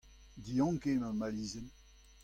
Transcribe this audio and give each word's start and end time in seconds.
Diank 0.43 0.83
eo 0.91 0.97
ma 1.01 1.09
malizenn. 1.19 1.67